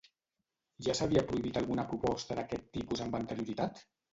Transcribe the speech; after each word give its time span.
Ja 0.87 0.95
s'havia 0.99 1.23
prohibit 1.27 1.61
alguna 1.63 1.85
proposta 1.93 2.41
d'aquest 2.41 2.67
tipus 2.79 3.07
amb 3.07 3.21
anterioritat? 3.25 3.89